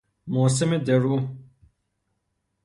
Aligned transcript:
موسم 0.27 0.77
درو 0.77 1.15